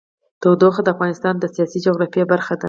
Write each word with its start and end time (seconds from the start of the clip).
تودوخه 0.41 0.81
د 0.83 0.87
افغانستان 0.95 1.33
د 1.39 1.45
سیاسي 1.55 1.79
جغرافیه 1.85 2.25
برخه 2.33 2.53
ده. 2.57 2.59